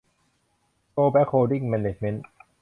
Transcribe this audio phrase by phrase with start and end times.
[0.93, 2.25] โกลเบล็ก โฮลดิ้ง แมนเนจเม้นท์